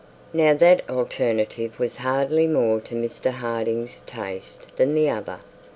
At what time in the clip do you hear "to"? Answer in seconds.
2.81-2.95